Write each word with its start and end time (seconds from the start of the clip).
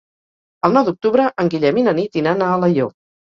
El 0.69 0.73
nou 0.77 0.87
d'octubre 0.87 1.27
en 1.43 1.51
Guillem 1.55 1.79
i 1.81 1.85
na 1.89 1.95
Nit 1.99 2.17
iran 2.23 2.41
a 2.47 2.51
Alaior. 2.57 2.93